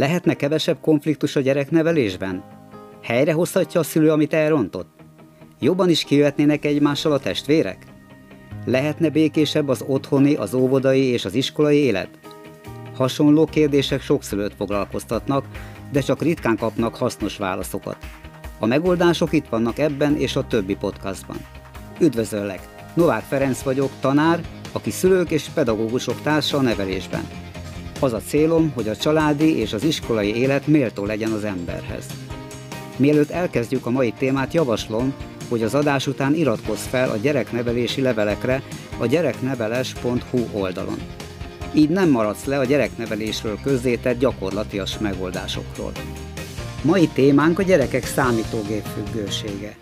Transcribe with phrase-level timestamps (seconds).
[0.00, 2.44] Lehetne kevesebb konfliktus a gyereknevelésben?
[3.02, 4.88] Helyrehozhatja a szülő, amit elrontott?
[5.58, 7.78] Jobban is kijöhetnének egymással a testvérek?
[8.64, 12.08] Lehetne békésebb az otthoni, az óvodai és az iskolai élet?
[12.94, 15.44] Hasonló kérdések sok szülőt foglalkoztatnak,
[15.92, 17.96] de csak ritkán kapnak hasznos válaszokat.
[18.58, 21.36] A megoldások itt vannak ebben és a többi podcastban.
[21.98, 22.60] Üdvözöllek!
[22.94, 24.40] Novák Ferenc vagyok, tanár,
[24.72, 27.49] aki szülők és pedagógusok társa a nevelésben.
[28.02, 32.06] Az a célom, hogy a családi és az iskolai élet méltó legyen az emberhez.
[32.96, 35.14] Mielőtt elkezdjük a mai témát, javaslom,
[35.48, 38.62] hogy az adás után iratkozz fel a gyereknevelési levelekre
[38.98, 40.98] a gyerekneveles.hu oldalon.
[41.74, 45.92] Így nem maradsz le a gyereknevelésről közzétett gyakorlatias megoldásokról.
[46.82, 49.76] Mai témánk a gyerekek számítógép függősége.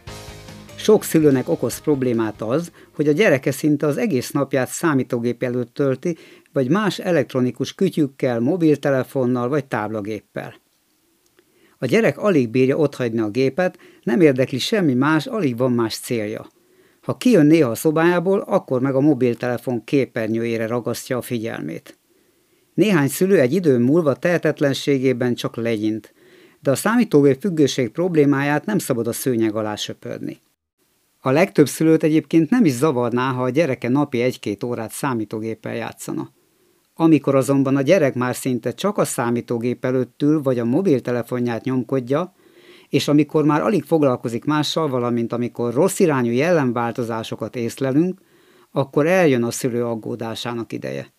[0.88, 6.16] Sok szülőnek okoz problémát az, hogy a gyereke szinte az egész napját számítógép előtt tölti,
[6.52, 10.54] vagy más elektronikus kütyükkel, mobiltelefonnal vagy táblagéppel.
[11.78, 16.46] A gyerek alig bírja otthagyni a gépet, nem érdekli semmi más, alig van más célja.
[17.00, 21.98] Ha kijön néha a szobájából, akkor meg a mobiltelefon képernyőjére ragasztja a figyelmét.
[22.74, 26.14] Néhány szülő egy idő múlva tehetetlenségében csak legyint,
[26.60, 30.40] de a számítógép függőség problémáját nem szabad a szőnyeg alá söpörni.
[31.20, 36.30] A legtöbb szülőt egyébként nem is zavarná, ha a gyereke napi egy-két órát számítógéppel játszana.
[36.94, 42.34] Amikor azonban a gyerek már szinte csak a számítógép előtt ül, vagy a mobiltelefonját nyomkodja,
[42.88, 48.20] és amikor már alig foglalkozik mással, valamint amikor rossz irányú jellemváltozásokat észlelünk,
[48.70, 51.12] akkor eljön a szülő aggódásának ideje.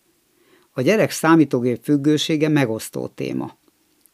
[0.72, 3.58] A gyerek számítógép függősége megosztó téma.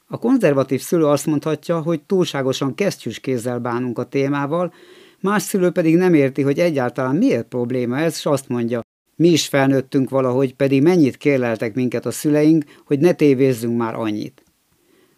[0.06, 4.72] A konzervatív szülő azt mondhatja, hogy túlságosan kesztyűs kézzel bánunk a témával,
[5.20, 8.80] más szülő pedig nem érti, hogy egyáltalán miért probléma ez, és azt mondja,
[9.16, 14.42] mi is felnőttünk valahogy, pedig mennyit kérleltek minket a szüleink, hogy ne tévézzünk már annyit.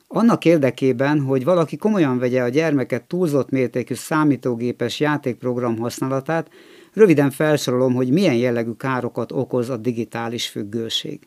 [0.07, 6.51] Annak érdekében, hogy valaki komolyan vegye a gyermeket túlzott mértékű számítógépes játékprogram használatát,
[6.93, 11.21] röviden felsorolom, hogy milyen jellegű károkat okoz a digitális függőség.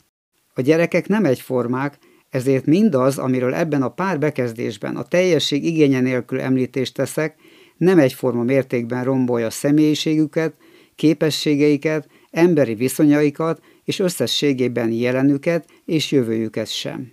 [0.54, 1.98] A gyerekek nem egyformák,
[2.30, 7.36] ezért mindaz, amiről ebben a pár bekezdésben a teljesség igénye nélkül említést teszek,
[7.82, 10.54] nem egyforma mértékben rombolja személyiségüket,
[10.96, 17.12] képességeiket, emberi viszonyaikat és összességében jelenüket és jövőjüket sem.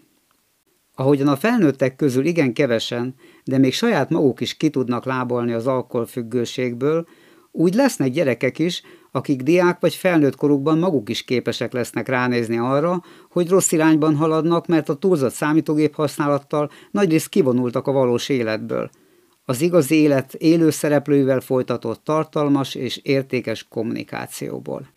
[0.95, 3.15] Ahogyan a felnőttek közül igen kevesen,
[3.45, 7.07] de még saját maguk is ki tudnak lábolni az alkoholfüggőségből,
[7.53, 13.03] úgy lesznek gyerekek is, akik diák vagy felnőtt korukban maguk is képesek lesznek ránézni arra,
[13.31, 18.91] hogy rossz irányban haladnak, mert a túlzott számítógép használattal nagyrészt kivonultak a valós életből.
[19.51, 24.89] Az igazi élet élő szereplőivel folytatott tartalmas és értékes kommunikációból.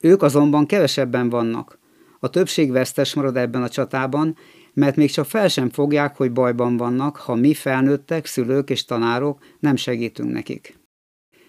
[0.00, 1.78] Ők azonban kevesebben vannak.
[2.20, 4.36] A többség vesztes marad ebben a csatában,
[4.72, 9.38] mert még csak fel sem fogják, hogy bajban vannak, ha mi felnőttek, szülők és tanárok
[9.60, 10.78] nem segítünk nekik.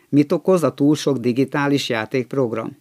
[0.09, 2.77] Mit okoz a túl sok digitális játékprogram?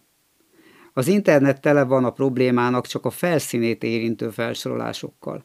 [0.93, 5.43] Az internet tele van a problémának csak a felszínét érintő felsorolásokkal.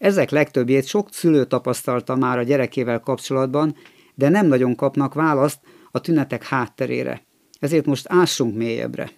[0.00, 3.76] Ezek legtöbbjét sok szülő tapasztalta már a gyerekével kapcsolatban,
[4.14, 5.58] de nem nagyon kapnak választ
[5.90, 7.22] a tünetek hátterére.
[7.58, 9.10] Ezért most ássunk mélyebbre.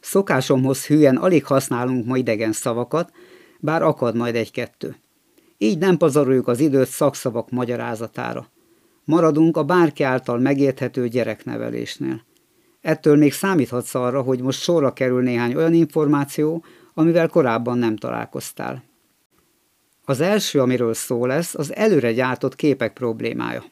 [0.00, 3.12] Szokásomhoz hülyen alig használunk ma idegen szavakat,
[3.60, 4.96] bár akad majd egy-kettő.
[5.58, 8.46] Így nem pazaroljuk az időt szakszavak magyarázatára.
[9.04, 12.22] Maradunk a bárki által megérthető gyereknevelésnél.
[12.80, 18.82] Ettől még számíthatsz arra, hogy most sorra kerül néhány olyan információ, amivel korábban nem találkoztál.
[20.04, 23.64] Az első, amiről szó lesz, az előre gyártott képek problémája.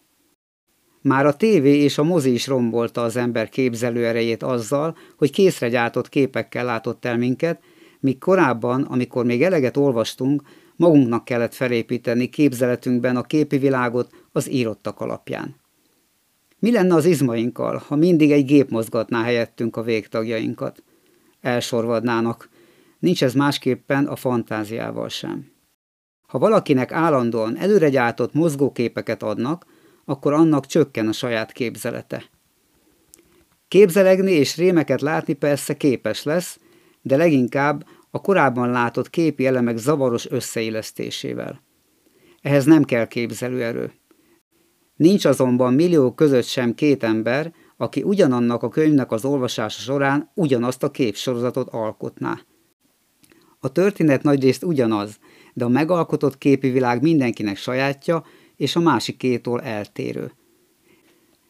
[1.03, 6.09] Már a tévé és a mozi is rombolta az ember képzelőerejét azzal, hogy készre gyártott
[6.09, 7.61] képekkel látott el minket,
[8.01, 10.43] míg korábban, amikor még eleget olvastunk,
[10.77, 15.57] magunknak kellett felépíteni képzeletünkben a képi világot az írottak alapján.
[16.59, 20.83] Mi lenne az izmainkkal, ha mindig egy gép mozgatná helyettünk a végtagjainkat?
[21.41, 22.49] Elsorvadnának.
[22.99, 25.52] Nincs ez másképpen a fantáziával sem.
[26.33, 29.67] Ha valakinek állandóan előregyártott mozgóképeket adnak,
[30.05, 32.25] akkor annak csökken a saját képzelete.
[33.69, 36.59] Képzelegni és rémeket látni persze képes lesz,
[37.03, 41.63] de leginkább a korábban látott képi elemek zavaros összeillesztésével.
[42.43, 43.93] Ehhez nem kell képzelőerő.
[44.97, 50.83] Nincs azonban millió között sem két ember, aki ugyanannak a könyvnek az olvasása során ugyanazt
[50.83, 52.41] a képsorozatot alkotná.
[53.59, 55.19] A történet nagyrészt ugyanaz,
[55.53, 58.25] de a megalkotott képi világ mindenkinek sajátja,
[58.57, 60.33] és a másik kétól eltérő.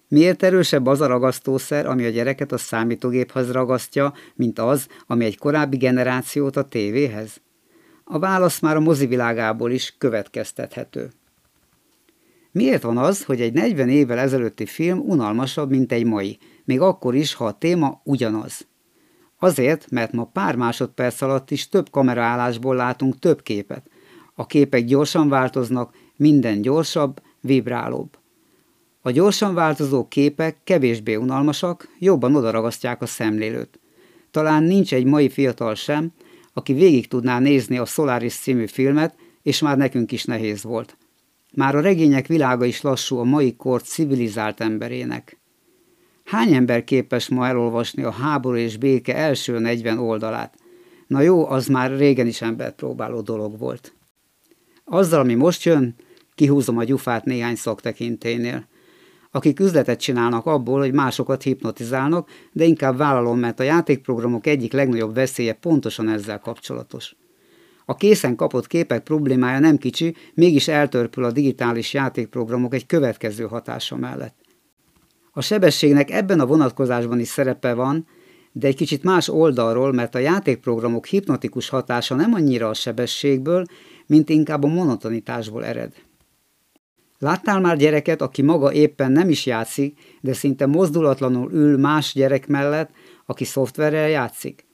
[0.08, 5.38] Miért erősebb az a ragasztószer, ami a gyereket a számítógéphez ragasztja, mint az, ami egy
[5.38, 7.40] korábbi generációt a tévéhez?
[8.04, 11.10] A válasz már a mozivilágából is következtethető.
[12.52, 17.14] Miért van az, hogy egy 40 évvel ezelőtti film unalmasabb, mint egy mai, még akkor
[17.14, 18.66] is, ha a téma ugyanaz?
[19.38, 23.90] Azért, mert ma pár másodperc alatt is több kameraállásból látunk több képet.
[24.42, 28.18] A képek gyorsan változnak, minden gyorsabb, vibrálóbb.
[29.00, 33.80] A gyorsan változó képek kevésbé unalmasak, jobban odaragasztják a szemlélőt.
[34.30, 36.12] Talán nincs egy mai fiatal sem,
[36.52, 40.96] aki végig tudná nézni a Solaris című filmet, és már nekünk is nehéz volt.
[41.54, 45.38] Már a regények világa is lassú a mai kor civilizált emberének.
[46.24, 50.54] Hány ember képes ma elolvasni a háború és béke első 40 oldalát?
[51.06, 53.94] Na jó, az már régen is embert próbáló dolog volt.
[54.92, 55.94] Azzal, ami most jön,
[56.34, 58.66] kihúzom a gyufát néhány szaktekinténél.
[59.30, 65.14] Akik üzletet csinálnak abból, hogy másokat hipnotizálnak, de inkább vállalom, mert a játékprogramok egyik legnagyobb
[65.14, 67.16] veszélye pontosan ezzel kapcsolatos.
[67.84, 73.96] A készen kapott képek problémája nem kicsi, mégis eltörpül a digitális játékprogramok egy következő hatása
[73.96, 74.34] mellett.
[75.32, 78.06] A sebességnek ebben a vonatkozásban is szerepe van,
[78.52, 83.64] de egy kicsit más oldalról, mert a játékprogramok hipnotikus hatása nem annyira a sebességből,
[84.06, 85.92] mint inkább a monotonitásból ered.
[87.18, 92.46] Láttál már gyereket, aki maga éppen nem is játszik, de szinte mozdulatlanul ül más gyerek
[92.46, 92.90] mellett,
[93.26, 94.66] aki szoftverrel játszik?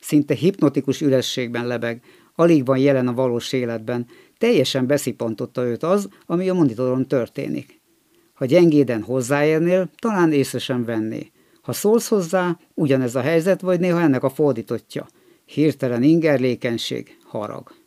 [0.00, 2.02] Szinte hipnotikus ürességben lebeg,
[2.34, 4.06] alig van jelen a valós életben,
[4.38, 7.80] teljesen beszipantotta őt az, ami a monitoron történik.
[8.32, 11.30] Ha gyengéden hozzáérnél, talán észre sem venné.
[11.62, 15.06] Ha szólsz hozzá, ugyanez a helyzet, vagy néha ennek a fordítottja.
[15.44, 17.81] Hirtelen ingerlékenység, harag.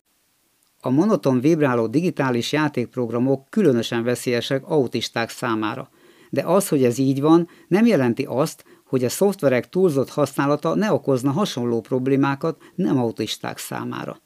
[0.86, 5.90] A monoton vibráló digitális játékprogramok különösen veszélyesek autisták számára.
[6.30, 10.94] De az, hogy ez így van, nem jelenti azt, hogy a szoftverek túlzott használata ne
[10.94, 14.22] okozna hasonló problémákat nem autisták számára.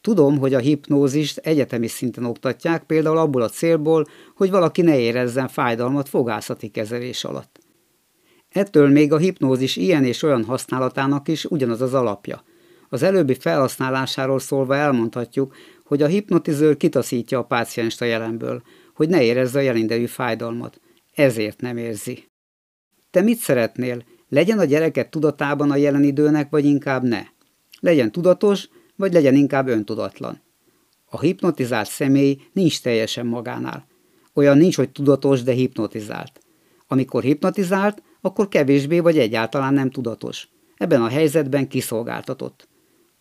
[0.00, 4.06] Tudom, hogy a hipnózist egyetemi szinten oktatják, például abból a célból,
[4.36, 7.58] hogy valaki ne érezzen fájdalmat fogászati kezelés alatt.
[8.48, 12.42] Ettől még a hipnózis ilyen és olyan használatának is ugyanaz az alapja.
[12.92, 18.62] Az előbbi felhasználásáról szólva elmondhatjuk, hogy a hipnotizőr kitaszítja a pácienst a jelenből,
[18.94, 20.80] hogy ne érezze a jelindejű fájdalmat.
[21.14, 22.24] Ezért nem érzi.
[23.10, 24.04] Te mit szeretnél?
[24.28, 27.22] Legyen a gyereket tudatában a jelen időnek, vagy inkább ne?
[27.80, 30.40] Legyen tudatos, vagy legyen inkább öntudatlan.
[31.04, 33.86] A hipnotizált személy nincs teljesen magánál.
[34.34, 36.40] Olyan nincs, hogy tudatos, de hipnotizált.
[36.86, 40.48] Amikor hipnotizált, akkor kevésbé vagy egyáltalán nem tudatos.
[40.76, 42.68] Ebben a helyzetben kiszolgáltatott.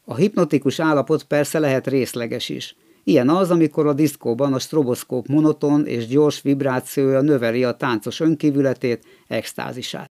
[0.06, 2.76] A hipnotikus állapot persze lehet részleges is.
[3.04, 9.06] Ilyen az, amikor a diszkóban a stroboszkóp monoton és gyors vibrációja növeli a táncos önkívületét,
[9.28, 10.12] extázisát.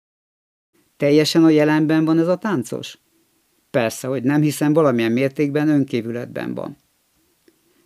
[0.96, 2.98] Teljesen a jelenben van ez a táncos?
[3.70, 6.76] Persze, hogy nem, hiszen valamilyen mértékben önkívületben van.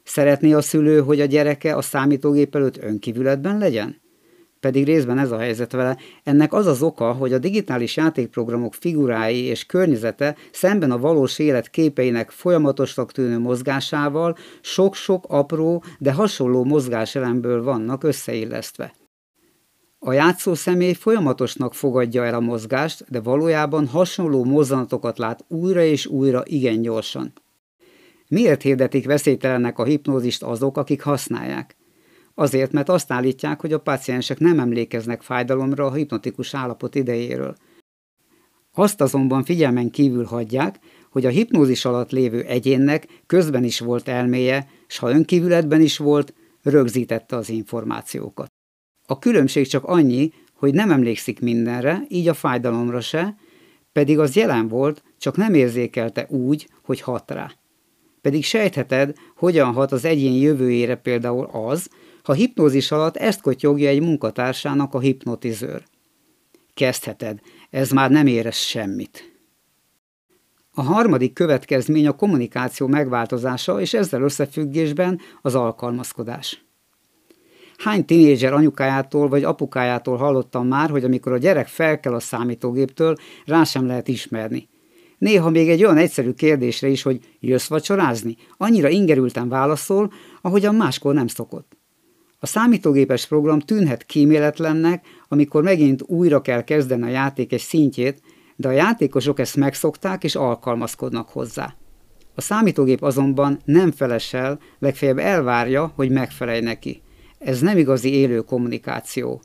[0.02, 4.01] Szeretné a szülő, hogy a gyereke a számítógép előtt önkívületben legyen?
[4.62, 5.97] Pedig részben ez a helyzet vele.
[6.23, 11.70] Ennek az az oka, hogy a digitális játékprogramok figurái és környezete szemben a valós élet
[11.70, 18.94] képeinek folyamatosnak tűnő mozgásával sok-sok apró, de hasonló mozgáselemből vannak összeillesztve.
[19.99, 26.06] A játszó személy folyamatosnak fogadja el a mozgást, de valójában hasonló mozzanatokat lát újra és
[26.06, 27.32] újra igen gyorsan.
[28.29, 31.76] Miért hirdetik veszélytelennek a hipnózist azok, akik használják?
[32.35, 37.57] Azért, mert azt állítják, hogy a páciensek nem emlékeznek fájdalomra a hipnotikus állapot idejéről.
[38.75, 40.79] Azt azonban figyelmen kívül hagyják,
[41.11, 46.35] hogy a hipnózis alatt lévő egyénnek közben is volt elméje, s ha önkívületben is volt,
[46.62, 48.47] rögzítette az információkat.
[49.07, 53.37] A különbség csak annyi, hogy nem emlékszik mindenre, így a fájdalomra se,
[53.93, 57.53] pedig az jelen volt, csak nem érzékelte úgy, hogy hat rá.
[58.23, 61.88] Pedig sejtheted, hogyan hat az egyén jövőjére például az,
[62.23, 65.83] ha hipnózis alatt ezt kotyogja egy munkatársának a hipnotizőr.
[66.75, 69.33] Kezdheted, ez már nem érez semmit.
[70.75, 76.64] A harmadik következmény a kommunikáció megváltozása, és ezzel összefüggésben az alkalmazkodás.
[77.76, 83.64] Hány tinédzser anyukájától vagy apukájától hallottam már, hogy amikor a gyerek felkel a számítógéptől, rá
[83.64, 84.69] sem lehet ismerni.
[85.23, 91.14] Néha még egy olyan egyszerű kérdésre is, hogy jössz vacsorázni, annyira ingerülten válaszol, ahogyan máskor
[91.14, 91.76] nem szokott.
[92.38, 98.23] A számítógépes program tűnhet kíméletlennek, amikor megint újra kell kezdeni a játék egy szintjét,
[98.57, 101.75] de a játékosok ezt megszokták és alkalmazkodnak hozzá.
[102.35, 107.02] A számítógép azonban nem felesel, legfeljebb elvárja, hogy megfelelj neki.
[107.38, 109.43] Ez nem igazi élő kommunikáció.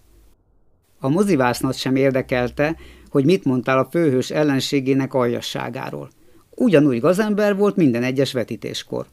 [0.99, 2.75] A mozivásznat sem érdekelte,
[3.11, 6.09] hogy mit mondtál a főhős ellenségének aljasságáról.
[6.55, 9.05] Ugyanúgy gazember volt minden egyes vetítéskor.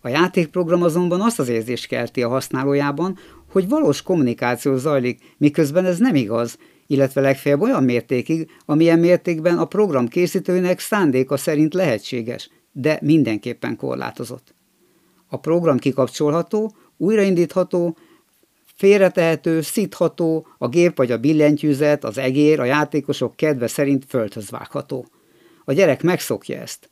[0.00, 3.18] A játékprogram azonban azt az érzést kelti a használójában,
[3.52, 9.64] hogy valós kommunikáció zajlik, miközben ez nem igaz, illetve legfeljebb olyan mértékig, amilyen mértékben a
[9.64, 14.54] program készítőnek szándéka szerint lehetséges, de mindenképpen korlátozott.
[15.28, 17.96] A program kikapcsolható, újraindítható,
[18.76, 25.06] félretehető, szítható, a gép vagy a billentyűzet, az egér a játékosok kedve szerint földhöz vágható.
[25.64, 26.88] A gyerek megszokja ezt.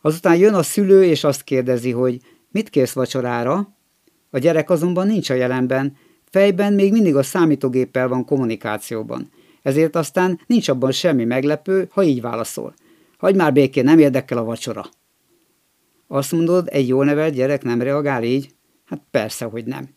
[0.00, 3.76] Azután jön a szülő, és azt kérdezi, hogy mit kérsz vacsorára?
[4.30, 5.96] A gyerek azonban nincs a jelenben,
[6.30, 9.30] fejben még mindig a számítógéppel van kommunikációban.
[9.62, 12.74] Ezért aztán nincs abban semmi meglepő, ha így válaszol.
[13.18, 14.84] Hagy már békén, nem érdekel a vacsora.
[16.06, 18.54] Azt mondod, egy jól nevelt gyerek nem reagál így?
[18.84, 19.88] Hát persze, hogy nem.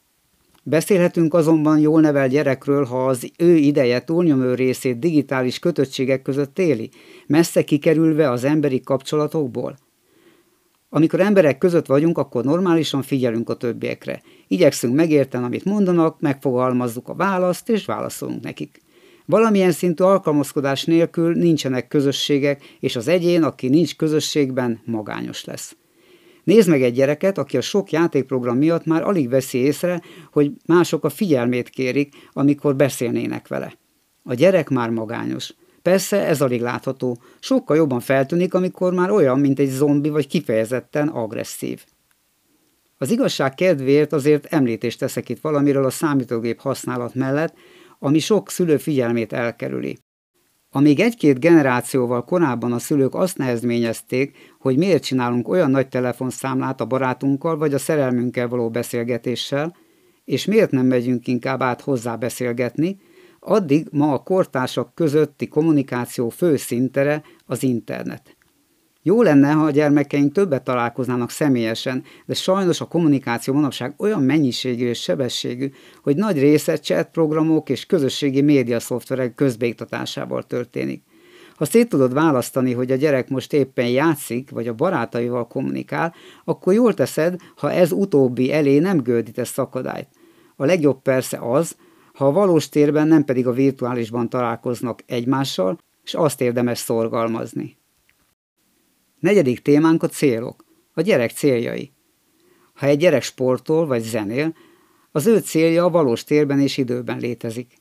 [0.68, 6.90] Beszélhetünk azonban jól nevelt gyerekről, ha az ő ideje túlnyomó részét digitális kötöttségek között éli,
[7.28, 9.78] messze kikerülve az emberi kapcsolatokból.
[10.90, 14.22] Amikor emberek között vagyunk, akkor normálisan figyelünk a többiekre.
[14.48, 18.82] Igyekszünk megérteni, amit mondanak, megfogalmazzuk a választ, és válaszolunk nekik.
[19.26, 25.76] Valamilyen szintű alkalmazkodás nélkül nincsenek közösségek, és az egyén, aki nincs közösségben, magányos lesz.
[26.46, 31.04] Nézd meg egy gyereket, aki a sok játékprogram miatt már alig veszi észre, hogy mások
[31.04, 33.74] a figyelmét kérik, amikor beszélnének vele.
[34.24, 35.54] A gyerek már magányos.
[35.82, 41.08] Persze ez alig látható, sokkal jobban feltűnik, amikor már olyan, mint egy zombi vagy kifejezetten
[41.08, 41.84] agresszív.
[42.98, 47.54] Az igazság kedvéért azért említést teszek itt valamiről a számítógép használat mellett,
[48.00, 49.98] ami sok szülő figyelmét elkerüli.
[50.76, 56.86] Amíg egy-két generációval korábban a szülők azt nehezményezték, hogy miért csinálunk olyan nagy telefonszámlát a
[56.86, 59.76] barátunkkal vagy a szerelmünkkel való beszélgetéssel,
[60.26, 63.00] és miért nem megyünk inkább át hozzá beszélgetni,
[63.40, 68.35] addig ma a kortársak közötti kommunikáció fő szintere az internet.
[69.08, 74.88] Jó lenne, ha a gyermekeink többet találkoznának személyesen, de sajnos a kommunikáció manapság olyan mennyiségű
[74.88, 75.72] és sebességű,
[76.04, 81.04] hogy nagy része chat programok és közösségi médiaszoftverek közbeiktatásával történik.
[81.56, 86.14] Ha szét tudod választani, hogy a gyerek most éppen játszik, vagy a barátaival kommunikál,
[86.46, 90.08] akkor jól teszed, ha ez utóbbi elé nem gördítesz szakadályt.
[90.56, 91.76] A legjobb persze az,
[92.14, 97.78] ha a valós térben nem pedig a virtuálisban találkoznak egymással, és azt érdemes szorgalmazni.
[99.20, 101.92] Negyedik témánk a célok, a gyerek céljai.
[102.74, 104.56] Ha egy gyerek sportol vagy zenél,
[105.12, 107.74] az ő célja a valós térben és időben létezik.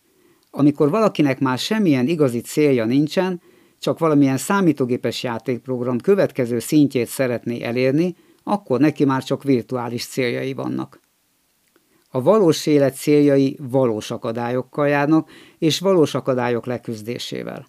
[0.50, 3.40] Amikor valakinek már semmilyen igazi célja nincsen,
[3.78, 11.00] csak valamilyen számítógépes játékprogram következő szintjét szeretné elérni, akkor neki már csak virtuális céljai vannak.
[12.10, 17.66] A valós élet céljai valós akadályokkal járnak, és valós akadályok leküzdésével.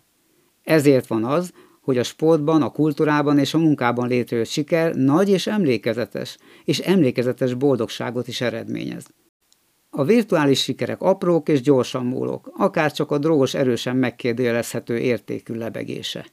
[0.64, 1.52] Ezért van az,
[1.86, 7.54] hogy a sportban, a kultúrában és a munkában létrejött siker nagy és emlékezetes, és emlékezetes
[7.54, 9.06] boldogságot is eredményez.
[9.90, 16.26] A virtuális sikerek aprók és gyorsan múlók, akár csak a drogos erősen megkérdőjelezhető értékű lebegése.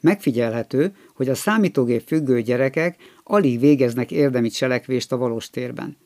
[0.00, 5.96] Megfigyelhető, hogy a számítógép függő gyerekek alig végeznek érdemi cselekvést a valós térben.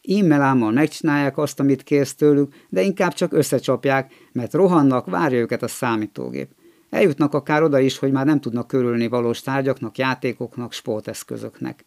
[0.00, 5.68] Immelámmal megcsinálják azt, amit kérsz tőlük, de inkább csak összecsapják, mert rohannak, várja őket a
[5.68, 6.48] számítógép.
[6.92, 11.84] Eljutnak akár oda is, hogy már nem tudnak körülni valós tárgyaknak, játékoknak, sporteszközöknek.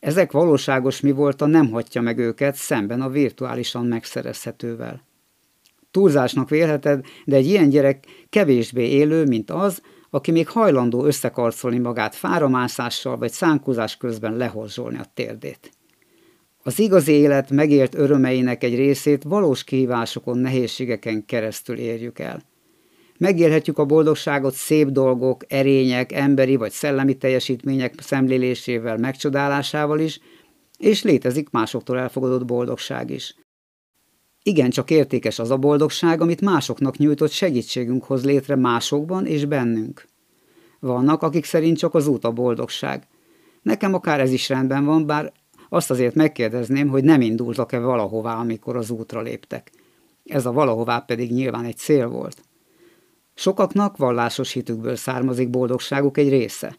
[0.00, 5.02] Ezek valóságos mi volt a nem hagyja meg őket szemben a virtuálisan megszerezhetővel.
[5.90, 12.14] Túlzásnak vélheted, de egy ilyen gyerek kevésbé élő, mint az, aki még hajlandó összekarcolni magát
[12.14, 15.70] fáramászással vagy szánkózás közben lehorzsolni a térdét.
[16.62, 22.42] Az igazi élet megélt örömeinek egy részét valós kihívásokon, nehézségeken keresztül érjük el–
[23.22, 30.20] Megélhetjük a boldogságot szép dolgok, erények, emberi vagy szellemi teljesítmények szemlélésével, megcsodálásával is,
[30.78, 33.34] és létezik másoktól elfogadott boldogság is.
[34.42, 40.08] Igen, csak értékes az a boldogság, amit másoknak nyújtott segítségünk hoz létre másokban és bennünk.
[40.80, 43.06] Vannak, akik szerint csak az út a boldogság.
[43.62, 45.32] Nekem akár ez is rendben van, bár
[45.68, 49.70] azt azért megkérdezném, hogy nem indultak-e valahová, amikor az útra léptek.
[50.24, 52.42] Ez a valahová pedig nyilván egy cél volt.
[53.34, 56.76] Sokaknak vallásos hitükből származik boldogságuk egy része.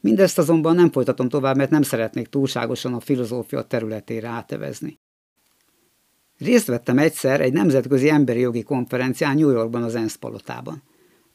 [0.00, 5.00] Mindezt azonban nem folytatom tovább, mert nem szeretnék túlságosan a filozófia területére átevezni.
[6.38, 10.82] Részt vettem egyszer egy nemzetközi emberi jogi konferencián New Yorkban az ENSZ palotában.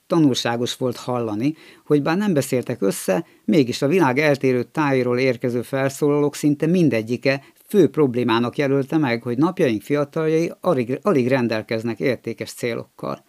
[0.07, 1.55] Tanulságos volt hallani,
[1.85, 7.89] hogy bár nem beszéltek össze, mégis a világ eltérő tájéról érkező felszólalók szinte mindegyike fő
[7.89, 13.25] problémának jelölte meg, hogy napjaink fiataljai alig, alig rendelkeznek értékes célokkal.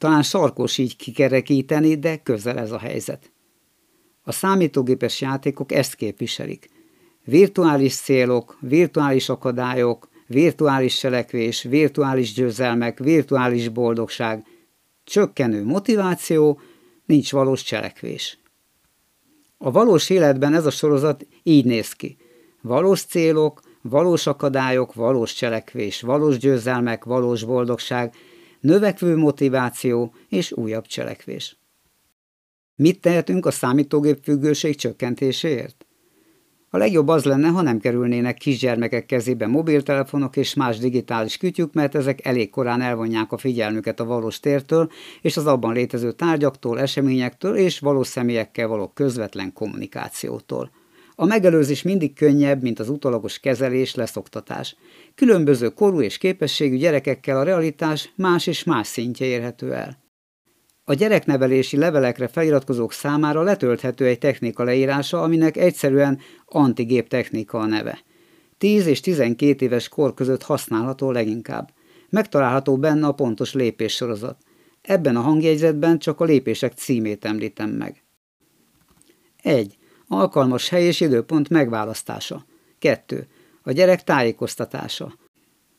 [0.00, 3.32] Talán sarkos így kikerekíteni, de közel ez a helyzet.
[4.22, 6.68] A számítógépes játékok ezt képviselik.
[7.24, 14.46] virtuális célok, virtuális akadályok, virtuális selekvés, virtuális győzelmek, virtuális boldogság,
[15.04, 16.60] csökkenő motiváció,
[17.06, 18.38] nincs valós cselekvés.
[19.58, 22.16] A valós életben ez a sorozat így néz ki.
[22.62, 28.14] Valós célok, valós akadályok, valós cselekvés, valós győzelmek, valós boldogság,
[28.60, 31.58] növekvő motiváció és újabb cselekvés.
[32.74, 35.84] Mit tehetünk a számítógép függőség csökkentéséért?
[36.72, 41.94] A legjobb az lenne, ha nem kerülnének kisgyermekek kezébe mobiltelefonok és más digitális kütyük, mert
[41.94, 44.90] ezek elég korán elvonják a figyelmüket a valós tértől
[45.20, 50.70] és az abban létező tárgyaktól, eseményektől és valós személyekkel való közvetlen kommunikációtól.
[51.20, 54.76] A megelőzés mindig könnyebb, mint az utolagos kezelés, leszoktatás.
[55.14, 60.02] Különböző korú és képességű gyerekekkel a realitás más és más szintje érhető el.
[60.84, 68.00] A gyereknevelési levelekre feliratkozók számára letölthető egy technika leírása, aminek egyszerűen antigép technika a neve.
[68.58, 71.70] 10 és 12 éves kor között használható leginkább.
[72.08, 74.36] Megtalálható benne a pontos lépéssorozat.
[74.82, 78.04] Ebben a hangjegyzetben csak a lépések címét említem meg.
[79.42, 79.78] 1.
[80.12, 82.44] Alkalmas hely és időpont megválasztása.
[82.78, 83.26] 2.
[83.62, 85.14] A gyerek tájékoztatása.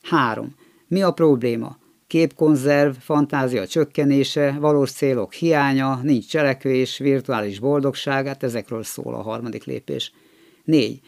[0.01, 0.55] 3.
[0.87, 1.77] Mi a probléma?
[2.07, 9.63] képkonzerv, fantázia csökkenése, valós célok hiánya, nincs cselekvés, virtuális boldogság, hát ezekről szól a harmadik
[9.63, 10.13] lépés.
[10.63, 10.99] 4.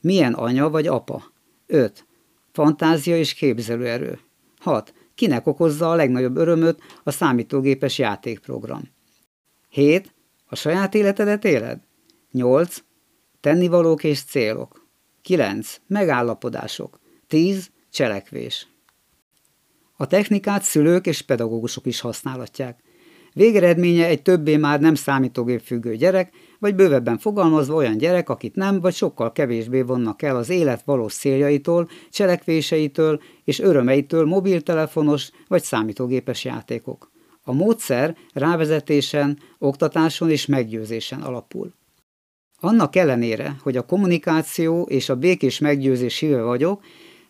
[0.00, 1.32] Milyen anya vagy apa?
[1.66, 2.06] 5.
[2.52, 4.18] Fantázia és képzelőerő.
[4.58, 4.94] 6.
[5.14, 8.82] Kinek okozza a legnagyobb örömöt a számítógépes játékprogram?
[9.68, 10.14] 7.
[10.46, 11.80] A saját életedet éled?
[12.32, 12.76] 8.
[13.40, 14.88] Tennivalók és célok.
[15.22, 15.80] 9.
[15.86, 17.00] Megállapodások.
[17.26, 17.70] 10.
[17.92, 18.68] Cselekvés.
[19.96, 22.82] A technikát szülők és pedagógusok is használhatják.
[23.32, 28.80] Végeredménye egy többé már nem számítógép függő gyerek, vagy bővebben fogalmazva olyan gyerek, akit nem,
[28.80, 36.44] vagy sokkal kevésbé vonnak el az élet valós céljaitól, cselekvéseitől és örömeitől mobiltelefonos vagy számítógépes
[36.44, 37.10] játékok.
[37.42, 41.78] A módszer rávezetésen, oktatáson és meggyőzésen alapul.
[42.60, 46.82] Annak ellenére, hogy a kommunikáció és a békés meggyőzés híve vagyok,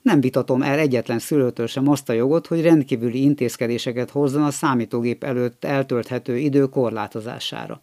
[0.03, 5.25] nem vitatom el egyetlen szülőtől sem azt a jogot, hogy rendkívüli intézkedéseket hozzon a számítógép
[5.25, 7.83] előtt eltölthető idő korlátozására.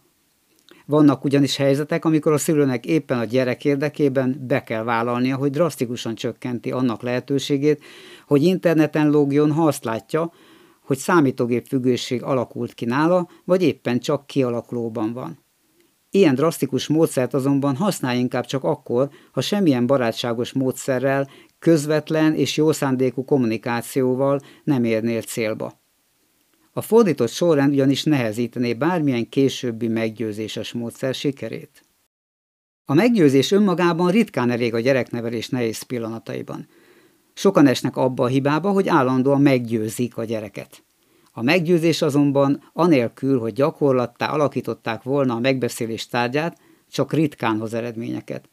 [0.86, 6.14] Vannak ugyanis helyzetek, amikor a szülőnek éppen a gyerek érdekében be kell vállalnia, hogy drasztikusan
[6.14, 7.82] csökkenti annak lehetőségét,
[8.26, 10.32] hogy interneten lógjon, ha azt látja,
[10.84, 15.46] hogy számítógép függőség alakult ki nála, vagy éppen csak kialakulóban van.
[16.10, 22.72] Ilyen drasztikus módszert azonban használj inkább csak akkor, ha semmilyen barátságos módszerrel, közvetlen és jó
[22.72, 25.80] szándékú kommunikációval nem érnél célba.
[26.72, 31.82] A fordított sorrend ugyanis nehezítené bármilyen későbbi meggyőzéses módszer sikerét.
[32.84, 36.68] A meggyőzés önmagában ritkán elég a gyereknevelés nehéz pillanataiban.
[37.34, 40.82] Sokan esnek abba a hibába, hogy állandóan meggyőzik a gyereket.
[41.38, 46.58] A meggyőzés azonban, anélkül, hogy gyakorlattá alakították volna a megbeszélés tárgyát,
[46.90, 48.48] csak ritkán hoz eredményeket.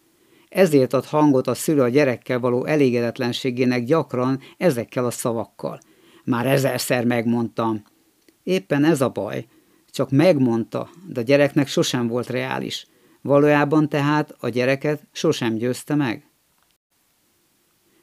[0.50, 5.80] Ezért ad hangot a szülő a gyerekkel való elégedetlenségének gyakran ezekkel a szavakkal.
[6.26, 7.84] Már ezerszer megmondtam.
[8.44, 9.46] Éppen ez a baj.
[9.90, 12.88] Csak megmondta, de a gyereknek sosem volt reális.
[13.22, 16.30] Valójában tehát a gyereket sosem győzte meg.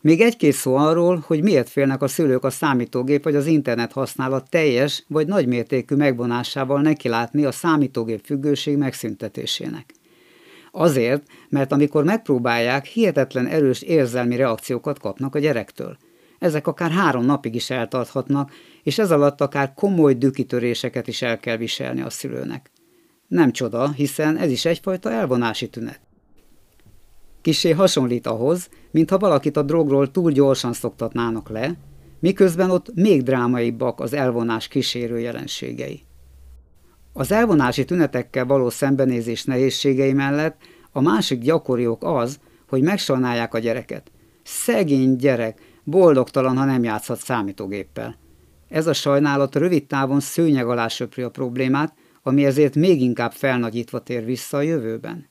[0.02, 4.50] Még egy-két szó arról, hogy miért félnek a szülők a számítógép vagy az internet használat
[4.50, 9.94] teljes vagy nagymértékű megvonásával nekilátni a számítógép függőség megszüntetésének.
[10.70, 15.96] Azért, mert amikor megpróbálják, hihetetlen erős érzelmi reakciókat kapnak a gyerektől.
[16.38, 18.50] Ezek akár három napig is eltarthatnak,
[18.82, 22.70] és ez alatt akár komoly dükitöréseket is el kell viselni a szülőnek.
[23.28, 26.00] Nem csoda, hiszen ez is egyfajta elvonási tünet.
[27.42, 31.74] Kisé hasonlít ahhoz, mintha valakit a drogról túl gyorsan szoktatnának le,
[32.20, 36.02] miközben ott még drámaibbak az elvonás kísérő jelenségei.
[37.12, 40.57] Az elvonási tünetekkel való szembenézés nehézségei mellett
[40.92, 44.11] a másik gyakori ok az, hogy megsajnálják a gyereket.
[44.42, 48.16] Szegény gyerek, boldogtalan, ha nem játszhat számítógéppel.
[48.68, 53.98] Ez a sajnálat rövid távon szőnyeg alá söpri a problémát, ami ezért még inkább felnagyítva
[53.98, 55.31] tér vissza a jövőben.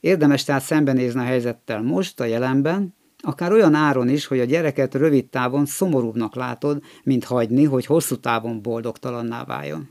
[0.00, 4.94] Érdemes tehát szembenézni a helyzettel most, a jelenben, akár olyan áron is, hogy a gyereket
[4.94, 9.88] rövid távon szomorúbbnak látod, mint hagyni, hogy hosszú távon boldogtalanná váljon.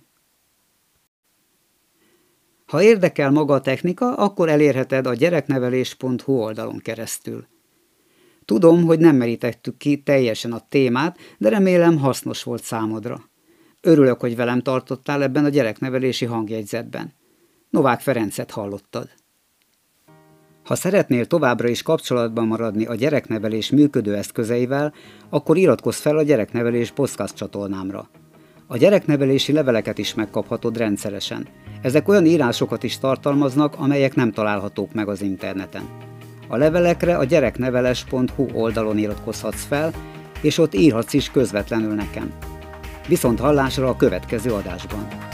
[2.65, 7.48] Ha érdekel maga a technika, akkor elérheted a gyereknevelés.hu oldalon keresztül.
[8.45, 13.30] Tudom, hogy nem merítettük ki teljesen a témát, de remélem hasznos volt számodra.
[13.82, 17.13] Örülök, hogy velem tartottál ebben a gyereknevelési hangjegyzetben.
[17.69, 19.10] Novák Ferencet hallottad.
[20.70, 24.94] Ha szeretnél továbbra is kapcsolatban maradni a gyereknevelés működő eszközeivel,
[25.30, 28.10] akkor iratkozz fel a Gyereknevelés podcast csatornámra.
[28.68, 31.48] A gyereknevelési leveleket is megkaphatod rendszeresen.
[31.82, 35.90] Ezek olyan írásokat is tartalmaznak, amelyek nem találhatók meg az interneten.
[36.48, 39.92] A levelekre a gyerekneveles.hu oldalon iratkozhatsz fel,
[40.42, 42.34] és ott írhatsz is közvetlenül nekem.
[43.08, 45.29] Viszont hallásra a következő adásban.